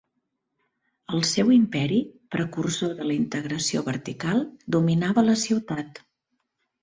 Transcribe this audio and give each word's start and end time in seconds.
El 1.15 1.19
seu 1.31 1.51
imperi, 1.55 1.99
precursor 2.35 2.95
de 3.01 3.05
la 3.09 3.13
integració 3.17 3.83
vertical, 3.91 4.43
dominava 4.77 5.25
la 5.27 5.39
ciutat. 5.45 6.01